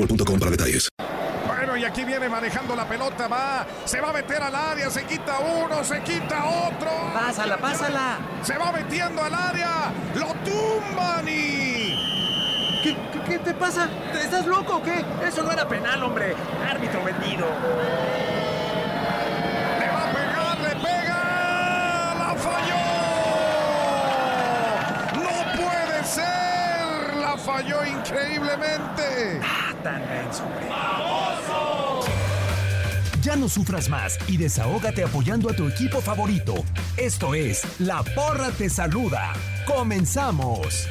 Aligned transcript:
boostmobile.com 0.00 0.38
para 0.38 0.50
detalles. 0.50 0.88
Bueno, 1.46 1.76
y 1.76 1.84
aquí 1.84 2.04
viene 2.04 2.28
manejando 2.28 2.74
la 2.74 2.88
pelota, 2.88 3.28
va, 3.28 3.66
se 3.84 4.00
va 4.00 4.10
a 4.10 4.12
meter 4.12 4.42
al 4.42 4.54
área, 4.54 4.90
se 4.90 5.04
quita 5.04 5.38
uno, 5.40 5.84
se 5.84 6.00
quita 6.02 6.44
otro. 6.44 6.90
Pásala, 7.12 7.58
pásala. 7.58 8.18
Se 8.42 8.56
va 8.56 8.72
metiendo 8.72 9.22
al 9.22 9.34
área, 9.34 9.92
lo 10.14 10.32
tumban 10.44 11.28
y... 11.28 11.98
¿Qué, 12.82 12.96
qué, 13.12 13.20
qué 13.28 13.38
te 13.40 13.52
pasa? 13.52 13.90
¿Estás 14.14 14.46
loco 14.46 14.76
o 14.76 14.82
qué? 14.82 15.04
Eso 15.26 15.42
no 15.42 15.52
era 15.52 15.68
penal, 15.68 16.02
hombre. 16.02 16.34
Árbitro 16.66 17.04
vendido. 17.04 17.46
Le 19.78 19.86
va 19.86 20.08
a 20.08 20.12
pegar, 20.14 20.60
le 20.60 20.70
pega, 20.76 22.14
la 22.18 22.34
falló. 22.38 22.80
No 25.22 25.52
puede 25.60 26.04
ser, 26.04 27.16
la 27.16 27.36
falló 27.36 27.84
increíblemente. 27.84 29.40
Tan 29.82 30.06
menso, 30.08 30.44
hombre. 30.44 30.68
Ya 33.22 33.36
no 33.36 33.48
sufras 33.48 33.88
más 33.88 34.18
y 34.28 34.36
desahógate 34.36 35.04
apoyando 35.04 35.50
a 35.50 35.52
tu 35.54 35.68
equipo 35.68 36.00
favorito. 36.00 36.54
Esto 36.96 37.34
es 37.34 37.62
La 37.78 38.02
Porra 38.02 38.50
Te 38.50 38.68
Saluda. 38.70 39.32
¡Comenzamos! 39.66 40.88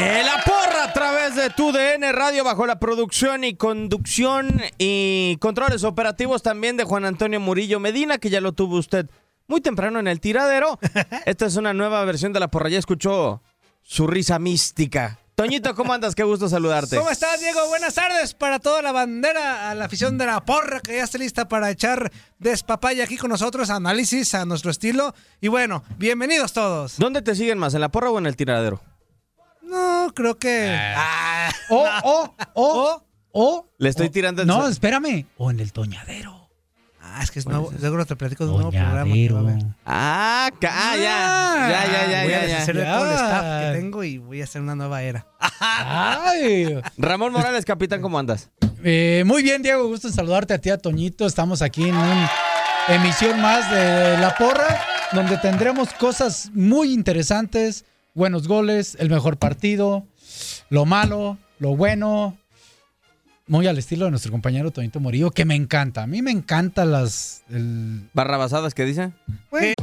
Eh, 0.00 0.22
la 0.24 0.44
porra 0.44 0.84
a 0.84 0.92
través 0.92 1.34
de 1.34 1.50
tu 1.50 1.72
DN 1.72 2.12
Radio 2.12 2.44
bajo 2.44 2.64
la 2.66 2.78
producción 2.78 3.42
y 3.42 3.54
conducción 3.54 4.62
y 4.78 5.36
controles 5.40 5.82
operativos 5.82 6.40
también 6.44 6.76
de 6.76 6.84
Juan 6.84 7.04
Antonio 7.04 7.40
Murillo 7.40 7.80
Medina, 7.80 8.18
que 8.18 8.30
ya 8.30 8.40
lo 8.40 8.52
tuvo 8.52 8.76
usted 8.76 9.10
muy 9.48 9.60
temprano 9.60 9.98
en 9.98 10.06
el 10.06 10.20
tiradero. 10.20 10.78
Esta 11.26 11.46
es 11.46 11.56
una 11.56 11.74
nueva 11.74 12.04
versión 12.04 12.32
de 12.32 12.38
la 12.38 12.46
porra. 12.46 12.68
Ya 12.68 12.78
escuchó 12.78 13.42
su 13.82 14.06
risa 14.06 14.38
mística. 14.38 15.18
Toñito, 15.34 15.74
¿cómo 15.74 15.92
andas? 15.92 16.14
Qué 16.14 16.22
gusto 16.22 16.48
saludarte. 16.48 16.96
¿Cómo 16.96 17.10
estás, 17.10 17.40
Diego? 17.40 17.66
Buenas 17.66 17.94
tardes 17.94 18.34
para 18.34 18.60
toda 18.60 18.82
la 18.82 18.92
bandera, 18.92 19.68
a 19.68 19.74
la 19.74 19.86
afición 19.86 20.16
de 20.16 20.26
la 20.26 20.44
porra 20.44 20.78
que 20.78 20.94
ya 20.94 21.02
está 21.02 21.18
lista 21.18 21.48
para 21.48 21.72
echar 21.72 22.12
despapaya 22.38 23.02
aquí 23.02 23.16
con 23.16 23.30
nosotros, 23.30 23.68
análisis 23.70 24.32
a 24.34 24.44
nuestro 24.44 24.70
estilo. 24.70 25.12
Y 25.40 25.48
bueno, 25.48 25.82
bienvenidos 25.96 26.52
todos. 26.52 26.98
¿Dónde 26.98 27.20
te 27.20 27.34
siguen 27.34 27.58
más, 27.58 27.74
en 27.74 27.80
la 27.80 27.88
porra 27.88 28.10
o 28.10 28.18
en 28.20 28.26
el 28.26 28.36
tiradero? 28.36 28.80
No, 29.68 30.12
creo 30.14 30.38
que. 30.38 30.74
Ah, 30.96 31.50
O, 31.70 31.86
o, 32.04 32.34
o, 32.54 33.02
o. 33.32 33.68
Le 33.78 33.88
estoy 33.88 34.08
tirando 34.10 34.42
el 34.42 34.48
No, 34.48 34.62
sol. 34.62 34.70
espérame. 34.72 35.26
O 35.36 35.50
en 35.50 35.60
el 35.60 35.72
Toñadero. 35.72 36.48
Ah, 37.00 37.20
es 37.22 37.30
que 37.30 37.38
es 37.38 37.46
nuevo, 37.46 37.72
seguro 37.80 38.04
te 38.06 38.16
platico 38.16 38.44
de 38.44 38.50
un 38.50 38.56
nuevo 38.56 38.70
programa. 38.70 39.04
que 39.12 39.28
va 39.32 39.38
a 39.38 39.42
haber. 39.42 39.58
Toñadero. 39.58 39.74
Ah, 39.86 40.50
ca- 40.60 40.72
ah, 40.72 40.96
ya. 40.96 41.68
Ya, 41.70 41.86
ya, 41.92 42.10
ya, 42.10 42.22
Voy 42.24 42.32
a 42.32 42.40
ya, 42.40 42.46
ya. 42.46 42.54
deshacer 42.54 42.76
de 42.76 42.82
ya. 42.82 42.94
todo 42.94 43.04
el 43.06 43.12
staff 43.12 43.42
que 43.72 43.80
tengo 43.80 44.04
y 44.04 44.18
voy 44.18 44.40
a 44.40 44.44
hacer 44.44 44.62
una 44.62 44.74
nueva 44.74 45.02
era. 45.02 45.26
Ay. 45.40 46.80
Ramón 46.96 47.32
Morales, 47.32 47.64
capitán, 47.64 48.00
¿cómo 48.02 48.18
andas? 48.18 48.50
Eh, 48.84 49.22
muy 49.26 49.42
bien, 49.42 49.62
Diego. 49.62 49.86
Gusto 49.88 50.08
en 50.08 50.14
saludarte 50.14 50.54
a 50.54 50.58
ti, 50.58 50.70
a 50.70 50.78
Toñito. 50.78 51.26
Estamos 51.26 51.62
aquí 51.62 51.88
en 51.88 51.96
una 51.96 52.30
emisión 52.88 53.40
más 53.40 53.70
de 53.70 54.16
La 54.18 54.34
Porra, 54.36 54.80
donde 55.12 55.36
tendremos 55.38 55.92
cosas 55.94 56.50
muy 56.54 56.92
interesantes, 56.92 57.84
buenos 58.18 58.46
goles, 58.48 58.96
el 59.00 59.08
mejor 59.08 59.38
partido, 59.38 60.04
lo 60.68 60.84
malo, 60.84 61.38
lo 61.58 61.74
bueno. 61.76 62.36
Muy 63.46 63.66
al 63.66 63.78
estilo 63.78 64.04
de 64.04 64.10
nuestro 64.10 64.30
compañero 64.30 64.70
Toñito 64.72 65.00
Morillo, 65.00 65.30
que 65.30 65.46
me 65.46 65.54
encanta. 65.54 66.02
A 66.02 66.06
mí 66.06 66.20
me 66.20 66.30
encantan 66.30 66.92
las. 66.92 67.44
el- 67.48 68.06
Barrabasadas, 68.12 68.74
¿qué 68.74 68.84
dice? 68.84 69.12
Güey, 69.50 69.72